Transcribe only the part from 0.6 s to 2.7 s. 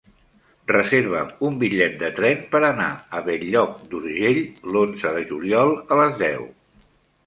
Reserva'm un bitllet de tren per